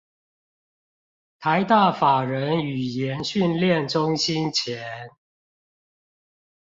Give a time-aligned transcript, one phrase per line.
[1.39, 5.11] 臺大法人語言訓練中心前